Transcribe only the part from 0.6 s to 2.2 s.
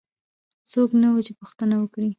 څوک نه وو چې پوښتنه وکړي.